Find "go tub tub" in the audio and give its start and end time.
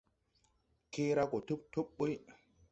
1.31-1.87